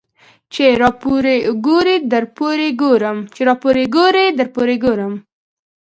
[0.27, 1.35] ـ چې راپورې
[1.67, 1.95] ګورې
[4.49, 5.11] درپورې ګورم.